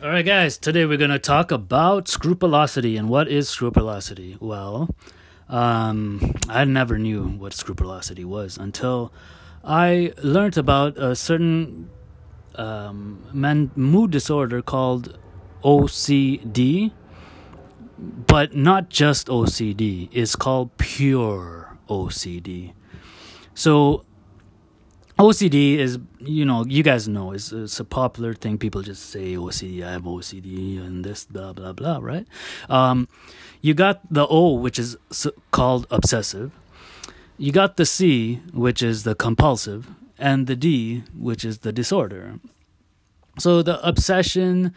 [0.00, 2.96] All right, guys, today we're going to talk about scrupulosity.
[2.96, 4.36] And what is scrupulosity?
[4.38, 4.94] Well,
[5.48, 9.12] um, I never knew what scrupulosity was until
[9.64, 11.90] I learned about a certain
[12.54, 15.18] um, man- mood disorder called
[15.64, 16.92] OCD,
[17.98, 22.72] but not just OCD, it's called pure OCD.
[23.52, 24.04] So,
[25.18, 28.56] OCD is, you know, you guys know, it's, it's a popular thing.
[28.56, 32.26] People just say OCD, I have OCD, and this, blah, blah, blah, right?
[32.70, 33.08] Um,
[33.60, 34.96] you got the O, which is
[35.50, 36.52] called obsessive.
[37.36, 42.38] You got the C, which is the compulsive, and the D, which is the disorder.
[43.40, 44.72] So the obsession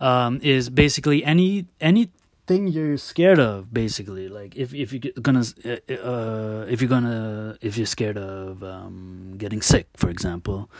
[0.00, 2.10] um, is basically any any
[2.46, 4.28] thing you're scared of basically.
[4.28, 9.34] Like if if you're gonna uh, uh, if you're gonna if you're scared of um,
[9.36, 10.70] getting sick for example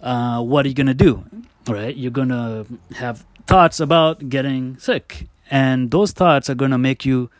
[0.00, 1.24] uh, what are you gonna do
[1.68, 1.94] right?
[1.96, 7.30] You're gonna have thoughts about getting sick and those thoughts are gonna make you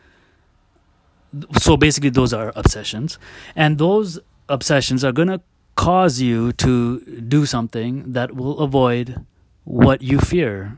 [1.57, 3.17] so basically those are obsessions
[3.55, 5.39] and those obsessions are gonna
[5.75, 9.25] cause you to do something that will avoid
[9.63, 10.77] what you fear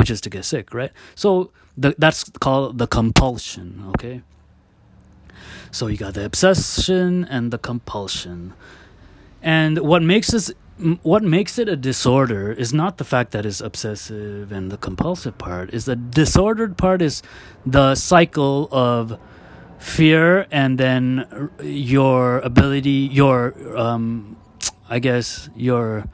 [0.00, 0.92] which is to get sick, right?
[1.14, 4.22] So the, that's called the compulsion, okay?
[5.70, 8.54] So you got the obsession and the compulsion.
[9.42, 10.52] And what makes this
[11.02, 15.36] what makes it a disorder is not the fact that it's obsessive and the compulsive
[15.36, 17.22] part is the disordered part is
[17.66, 19.18] the cycle of
[19.78, 24.38] fear and then your ability your um
[24.88, 26.06] i guess your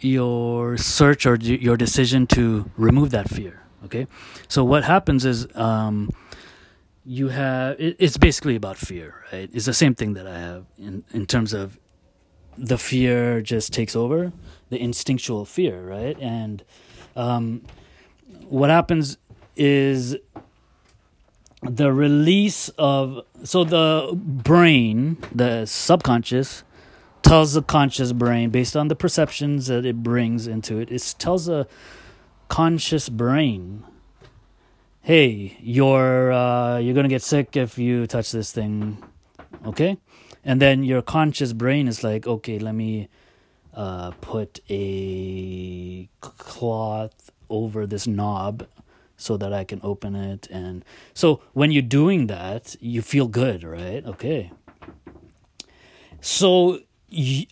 [0.00, 3.62] your search or your decision to remove that fear.
[3.84, 4.06] Okay,
[4.48, 6.10] so what happens is um,
[7.04, 9.48] you have it, it's basically about fear, right?
[9.52, 11.78] It's the same thing that I have in in terms of
[12.58, 14.32] the fear just takes over
[14.70, 16.18] the instinctual fear, right?
[16.20, 16.64] And
[17.14, 17.62] um,
[18.48, 19.18] what happens
[19.54, 20.16] is
[21.62, 26.64] the release of so the brain, the subconscious
[27.26, 31.46] tells the conscious brain based on the perceptions that it brings into it it tells
[31.46, 31.66] the
[32.48, 33.84] conscious brain
[35.02, 39.02] hey you're uh, you're gonna get sick if you touch this thing
[39.64, 39.98] okay?
[40.44, 43.08] And then your conscious brain is like okay let me
[43.74, 48.66] uh, put a cloth over this knob
[49.16, 50.84] so that I can open it and
[51.14, 54.04] so when you're doing that you feel good right?
[54.04, 54.52] Okay.
[56.20, 56.80] So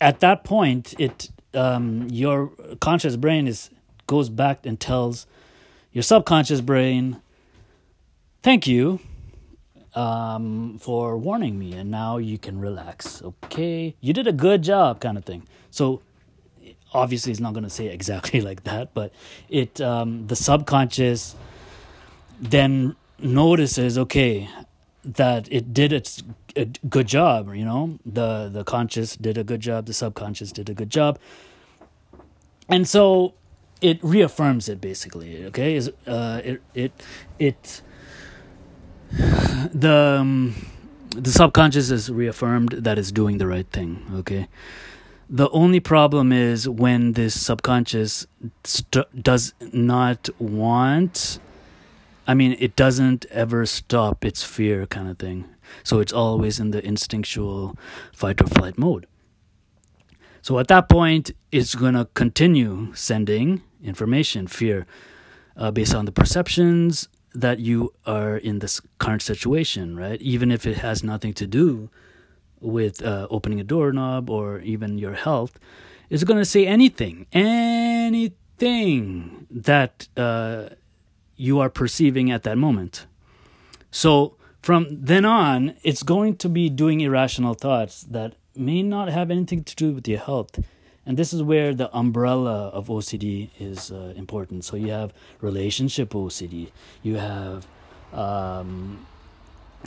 [0.00, 2.50] at that point, it um, your
[2.80, 3.70] conscious brain is
[4.06, 5.26] goes back and tells
[5.92, 7.20] your subconscious brain,
[8.42, 9.00] "Thank you
[9.94, 15.00] um, for warning me, and now you can relax." Okay, you did a good job,
[15.00, 15.46] kind of thing.
[15.70, 16.02] So
[16.92, 19.12] obviously, it's not going to say exactly like that, but
[19.48, 21.36] it um, the subconscious
[22.40, 24.48] then notices, okay,
[25.04, 26.22] that it did its
[26.56, 27.54] a good job.
[27.54, 31.18] You know, the the conscious did a good job, the subconscious did a good job,
[32.68, 33.34] and so
[33.80, 35.44] it reaffirms it basically.
[35.46, 36.92] Okay, is uh, it it
[37.38, 37.82] it
[39.72, 40.54] the um,
[41.10, 44.04] the subconscious is reaffirmed that it's doing the right thing.
[44.14, 44.48] Okay.
[45.30, 48.26] The only problem is when this subconscious
[48.62, 51.38] st- does not want
[52.26, 55.44] I mean, it doesn't ever stop its fear kind of thing.
[55.82, 57.76] So it's always in the instinctual
[58.12, 59.06] fight or flight mode.
[60.42, 64.86] So at that point, it's going to continue sending information, fear,
[65.56, 70.20] uh, based on the perceptions that you are in this current situation, right?
[70.20, 71.88] Even if it has nothing to do
[72.60, 75.58] with uh, opening a doorknob or even your health,
[76.10, 78.26] it's going to say anything, anything
[79.50, 80.68] that uh,
[81.36, 83.06] you are perceiving at that moment.
[83.90, 89.30] So from then on, it's going to be doing irrational thoughts that may not have
[89.30, 90.58] anything to do with your health.
[91.06, 94.64] And this is where the umbrella of OCD is uh, important.
[94.64, 96.70] So you have relationship OCD,
[97.02, 97.66] you have
[98.12, 99.06] um,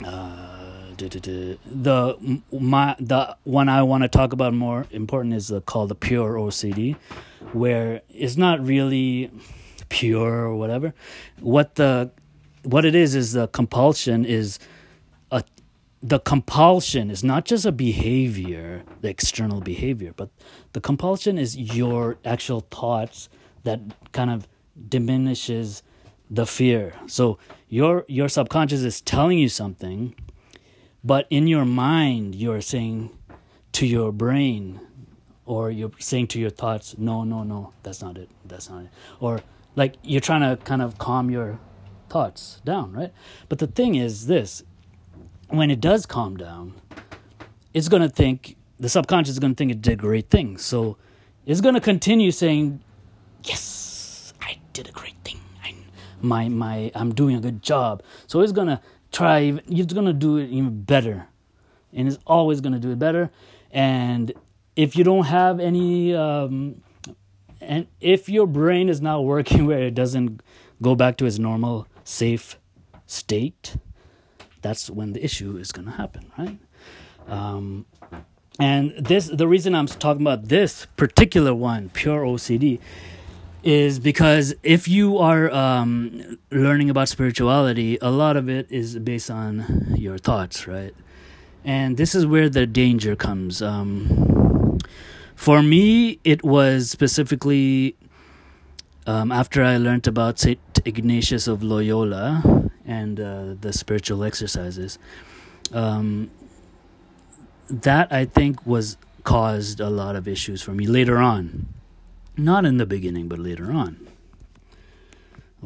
[0.04, 5.96] uh, the my the one I want to talk about more important is called the
[5.96, 6.96] pure OCD,
[7.52, 9.32] where it's not really
[9.88, 10.94] pure or whatever.
[11.40, 12.10] What the
[12.62, 14.58] what it is is the compulsion is
[15.30, 15.42] a
[16.02, 20.30] the compulsion is not just a behavior, the external behavior, but
[20.72, 23.28] the compulsion is your actual thoughts
[23.64, 23.80] that
[24.12, 24.46] kind of
[24.88, 25.82] diminishes
[26.30, 26.94] the fear.
[27.06, 27.38] So
[27.68, 30.14] your your subconscious is telling you something,
[31.02, 33.10] but in your mind you're saying
[33.72, 34.80] to your brain,
[35.46, 38.90] or you're saying to your thoughts, no, no, no, that's not it, that's not it,
[39.20, 39.40] or
[39.76, 41.58] like you're trying to kind of calm your
[42.08, 43.12] thoughts down, right?
[43.48, 44.62] But the thing is this
[45.48, 46.74] when it does calm down,
[47.74, 50.58] it's going to think, the subconscious is going to think it did a great thing.
[50.58, 50.96] So
[51.46, 52.80] it's going to continue saying,
[53.44, 55.40] yes, I did a great thing.
[55.64, 55.74] I,
[56.20, 58.02] my, my, I'm doing a good job.
[58.26, 58.80] So it's going to
[59.10, 61.26] try, it's going to do it even better.
[61.92, 63.30] And it's always going to do it better.
[63.70, 64.32] And
[64.76, 66.82] if you don't have any, um,
[67.60, 70.42] and if your brain is not working where it doesn't
[70.82, 72.58] go back to its normal safe
[73.06, 73.76] state,
[74.62, 76.58] that's when the issue is going to happen, right?
[77.26, 77.86] Um,
[78.58, 82.80] and this, the reason I'm talking about this particular one, pure OCD,
[83.62, 89.30] is because if you are um, learning about spirituality, a lot of it is based
[89.30, 90.94] on your thoughts, right?
[91.64, 93.60] And this is where the danger comes.
[93.60, 94.27] Um,
[95.38, 97.94] for me, it was specifically
[99.06, 100.58] um, after I learned about St.
[100.84, 104.98] Ignatius of Loyola and uh, the spiritual exercises,
[105.72, 106.32] um,
[107.70, 111.68] that I think was caused a lot of issues for me later on.
[112.36, 114.08] Not in the beginning, but later on.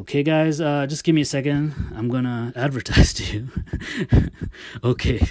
[0.00, 1.74] Okay, guys, uh, just give me a second.
[1.96, 3.48] I'm gonna advertise to you.
[4.84, 5.26] okay,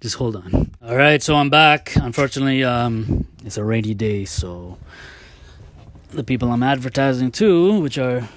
[0.00, 0.72] just hold on.
[0.82, 1.96] All right, so I'm back.
[1.96, 4.76] Unfortunately, um, it's a rainy day, so
[6.10, 8.28] the people I'm advertising to, which are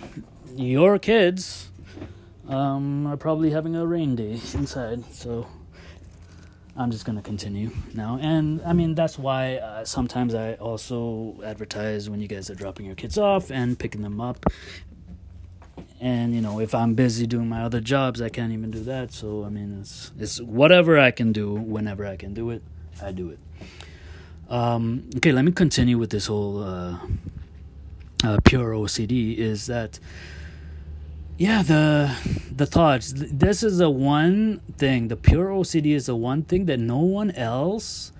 [0.56, 1.69] your kids,
[2.47, 5.03] um, are probably having a rain day inside.
[5.11, 5.47] So
[6.77, 12.07] I'm just gonna continue now, and I mean that's why uh, sometimes I also advertise
[12.07, 14.45] when you guys are dropping your kids off and picking them up.
[16.00, 19.11] And you know, if I'm busy doing my other jobs, I can't even do that.
[19.11, 22.61] So I mean, it's it's whatever I can do whenever I can do it,
[23.01, 23.39] I do it.
[24.50, 26.98] Um, okay, let me continue with this whole uh,
[28.24, 29.38] uh, pure OCD.
[29.38, 30.00] Is that
[31.40, 32.13] yeah the
[32.54, 36.78] the thoughts this is the one thing the pure ocd is the one thing that
[36.78, 38.12] no one else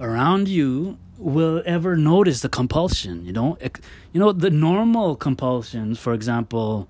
[0.00, 3.58] around you will ever notice the compulsion you know
[4.12, 6.88] you know the normal compulsions for example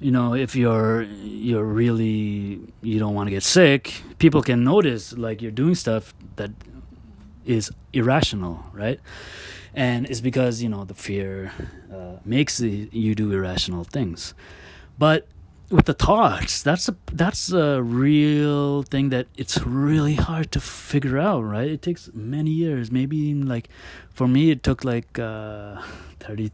[0.00, 5.12] you know if you're you're really you don't want to get sick people can notice
[5.18, 6.52] like you're doing stuff that
[7.44, 9.00] is irrational right?
[9.74, 11.52] And it's because you know the fear
[11.92, 14.34] uh, makes you do irrational things.
[14.98, 15.26] But
[15.70, 21.18] with the thoughts, that's a that's a real thing that it's really hard to figure
[21.18, 21.70] out, right?
[21.70, 23.68] It takes many years, maybe like
[24.10, 25.82] for me it took like uh,
[26.20, 26.52] 30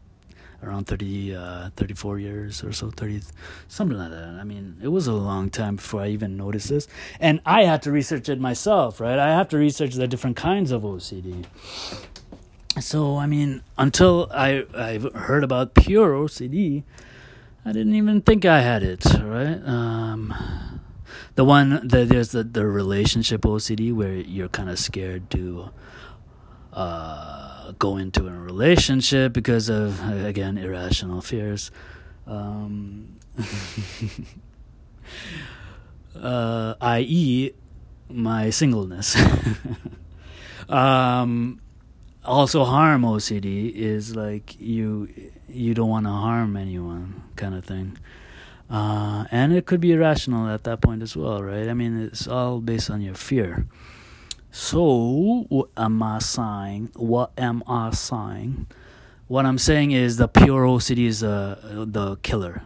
[0.63, 3.21] around 30 uh, 34 years or so 30
[3.67, 4.37] something like that.
[4.39, 6.87] I mean it was a long time before i even noticed this.
[7.19, 9.19] And i had to research it myself right?
[9.19, 11.45] I have to research the different kinds of ocd
[12.79, 16.83] so i mean until i i heard about pure ocd
[17.63, 19.61] I didn't even think I had it, right?
[19.67, 20.33] Um,
[21.35, 25.69] the one that there's the, the relationship OCD where you're kind of scared to
[26.73, 27.40] uh,
[27.79, 31.71] go into a relationship because of again irrational fears.
[32.27, 33.19] Um,
[36.15, 37.51] uh, i.e.,
[38.09, 39.15] my singleness.
[40.69, 41.61] um,
[42.23, 45.09] also, harm OCD is like you
[45.47, 47.97] you don't want to harm anyone kind of thing.
[48.69, 51.67] Uh, and it could be irrational at that point as well, right?
[51.67, 53.65] I mean, it's all based on your fear.
[54.51, 56.91] So, what am I saying?
[56.95, 58.67] What am I saying?
[59.27, 62.61] What I'm saying is the pure OCD is uh, the killer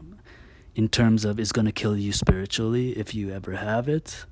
[0.73, 4.25] in terms of it's going to kill you spiritually if you ever have it.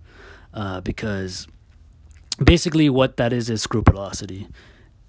[0.51, 1.48] Uh, because
[2.43, 4.48] basically, what that is is scrupulosity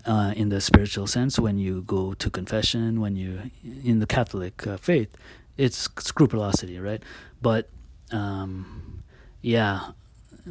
[0.07, 3.51] uh, in the spiritual sense when you go to confession when you
[3.83, 5.17] in the catholic uh, faith
[5.57, 7.03] it's scrupulosity right
[7.41, 7.69] but
[8.11, 9.03] um,
[9.41, 9.93] yeah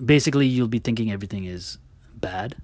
[0.06, 1.78] basically you'll be thinking everything is
[2.24, 2.56] bad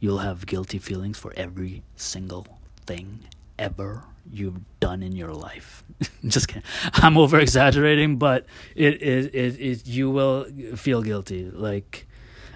[0.00, 2.46] you'll have guilty feelings for every single
[2.84, 3.20] thing
[3.58, 5.84] ever you've done in your life
[6.26, 6.62] just kidding
[6.94, 8.44] i'm over exaggerating but
[8.74, 10.44] it, it it it you will
[10.76, 12.06] feel guilty like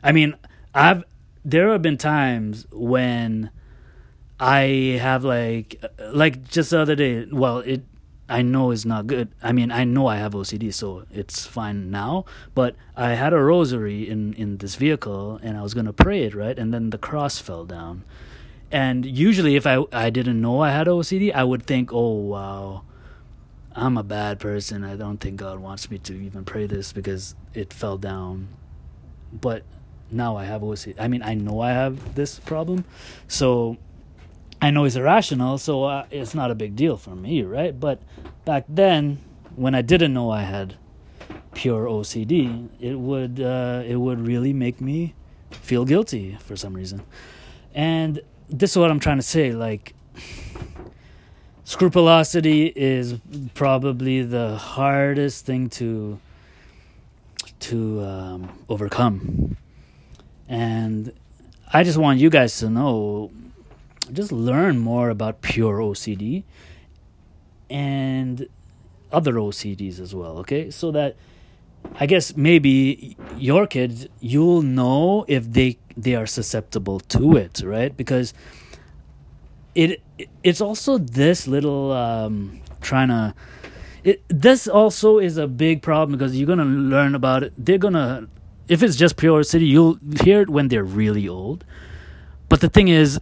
[0.03, 0.35] i mean
[0.75, 1.05] i've
[1.45, 3.51] there have been times when
[4.41, 7.27] I have like like just the other day.
[7.31, 7.83] Well, it
[8.29, 9.29] I know it's not good.
[9.43, 12.27] I mean, I know I have OCD, so it's fine now.
[12.55, 16.35] But I had a rosary in in this vehicle, and I was gonna pray it
[16.35, 18.05] right, and then the cross fell down.
[18.71, 22.83] And usually, if I I didn't know I had OCD, I would think, oh wow,
[23.75, 24.85] I'm a bad person.
[24.85, 28.49] I don't think God wants me to even pray this because it fell down.
[29.33, 29.63] But
[30.11, 30.97] now I have OCD.
[30.99, 32.85] I mean, I know I have this problem,
[33.27, 33.79] so
[34.61, 37.79] I know he's irrational, so uh, it's not a big deal for me, right?
[37.79, 38.01] But
[38.45, 39.19] back then,
[39.55, 40.75] when I didn't know I had
[41.55, 45.15] pure OCD, it would uh, it would really make me
[45.51, 47.03] feel guilty for some reason.
[47.75, 49.53] And this is what I'm trying to say.
[49.53, 49.95] Like,
[51.65, 53.17] scrupulosity is
[53.55, 56.19] probably the hardest thing to
[57.61, 59.57] to um, overcome.
[60.49, 61.13] And
[61.73, 63.31] I just want you guys to know
[64.13, 66.45] just learn more about pure OCD
[67.71, 68.49] and
[69.13, 70.71] other OCDs as well, okay?
[70.71, 71.17] So that
[71.97, 77.97] I guess maybe your kids you'll know if they they are susceptible to it, right?
[77.97, 78.35] Because
[79.75, 80.03] it
[80.43, 83.35] it's also this little um trying to
[84.05, 87.53] it this also is a big problem because you're to learn about it.
[87.57, 88.29] They're to
[88.69, 91.65] if it's just pure OCD, you'll hear it when they're really old.
[92.49, 93.21] But the thing is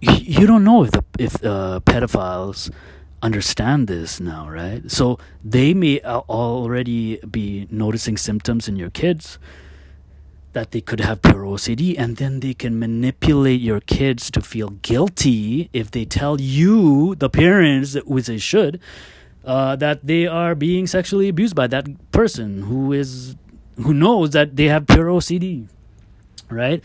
[0.00, 2.70] you don't know if the if uh, pedophiles
[3.22, 4.90] understand this now, right?
[4.90, 9.38] So they may already be noticing symptoms in your kids
[10.52, 14.70] that they could have pure OCD, and then they can manipulate your kids to feel
[14.82, 18.80] guilty if they tell you, the parents, which they should,
[19.44, 23.36] uh, that they are being sexually abused by that person who is
[23.76, 25.68] who knows that they have pure OCD,
[26.50, 26.82] right?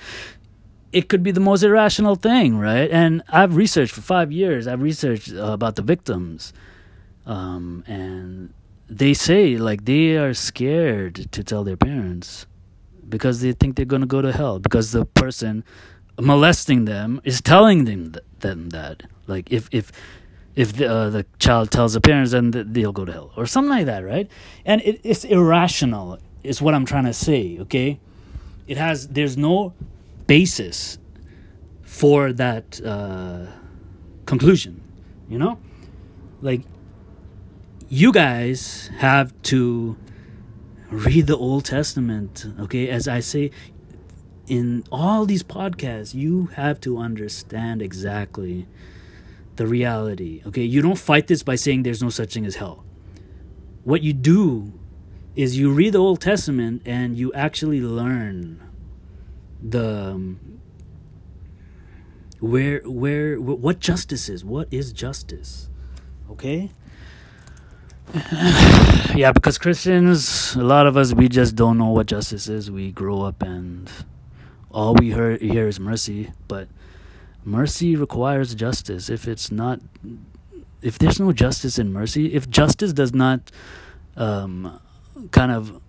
[0.95, 2.89] It could be the most irrational thing, right?
[2.89, 4.65] And I've researched for five years.
[4.65, 6.53] I've researched uh, about the victims,
[7.25, 8.53] um, and
[8.89, 12.45] they say like they are scared to tell their parents
[13.09, 15.65] because they think they're gonna go to hell because the person
[16.17, 19.91] molesting them is telling them th- them that like if if
[20.55, 23.69] if the, uh, the child tells the parents then they'll go to hell or something
[23.69, 24.29] like that right
[24.65, 27.99] and it, it's irrational is what i'm trying to say okay
[28.67, 29.73] it has there's no
[30.27, 30.97] basis
[31.83, 33.45] for that uh,
[34.25, 34.81] conclusion.
[35.29, 35.59] You know,
[36.41, 36.61] like
[37.89, 39.97] you guys have to
[40.89, 42.45] read the Old Testament.
[42.59, 43.51] Okay, as I say
[44.47, 48.67] in all these podcasts, you have to understand exactly
[49.55, 50.41] the reality.
[50.45, 52.83] Okay, you don't fight this by saying there's no such thing as hell.
[53.83, 54.73] What you do
[55.35, 58.61] is you read the Old Testament and you actually learn
[59.69, 60.39] the um,
[62.39, 65.69] where where what justice is what is justice?
[66.29, 66.71] Okay.
[69.15, 72.69] Yeah because christians a lot of us we just don't know what justice is.
[72.69, 73.89] We grow up and
[74.69, 76.67] all we hear, hear is mercy but
[77.45, 79.09] mercy requires justice.
[79.09, 79.79] If it's not
[80.81, 83.51] if there's no justice in mercy if justice does not
[84.17, 84.79] um,
[85.31, 85.81] kind of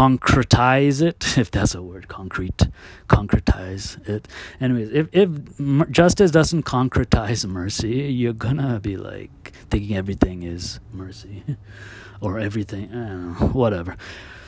[0.00, 2.60] concretize it if that's a word concrete
[3.08, 4.26] concretize it.
[4.58, 5.28] Anyways if if
[5.90, 11.44] justice doesn't concretize mercy you're gonna be like thinking everything is mercy
[12.22, 13.96] or everything I don't know, whatever.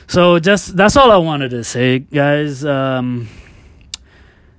[0.07, 2.65] So just that's all i wanted to say guys.
[2.65, 3.29] Um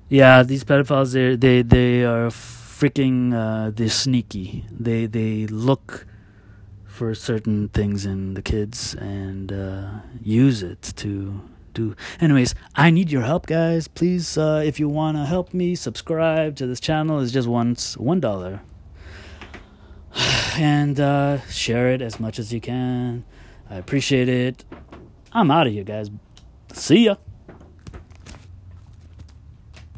[0.08, 4.64] yeah these pedophiles they they they are freaking uh they're sneaky.
[4.70, 6.06] They they look
[6.94, 11.40] for certain things in the kids and uh, use it to
[11.72, 11.96] do.
[12.20, 13.88] Anyways, I need your help, guys.
[13.88, 17.18] Please, uh, if you want to help me, subscribe to this channel.
[17.18, 18.62] It's just once one dollar,
[20.56, 23.24] and uh, share it as much as you can.
[23.68, 24.64] I appreciate it.
[25.32, 26.10] I'm out of here, guys.
[26.72, 27.16] See ya.